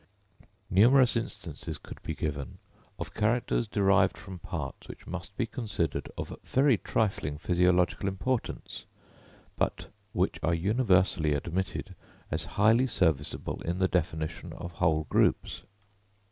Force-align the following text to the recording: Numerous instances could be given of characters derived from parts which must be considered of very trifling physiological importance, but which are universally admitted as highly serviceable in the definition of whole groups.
Numerous 0.71 1.15
instances 1.15 1.77
could 1.77 2.01
be 2.01 2.15
given 2.15 2.57
of 2.97 3.13
characters 3.13 3.67
derived 3.67 4.17
from 4.17 4.39
parts 4.39 4.87
which 4.87 5.05
must 5.05 5.37
be 5.37 5.45
considered 5.45 6.09
of 6.17 6.35
very 6.43 6.75
trifling 6.75 7.37
physiological 7.37 8.07
importance, 8.09 8.85
but 9.59 9.91
which 10.11 10.39
are 10.41 10.55
universally 10.55 11.35
admitted 11.35 11.93
as 12.31 12.45
highly 12.57 12.87
serviceable 12.87 13.61
in 13.61 13.77
the 13.77 13.87
definition 13.87 14.53
of 14.53 14.71
whole 14.71 15.03
groups. 15.07 15.61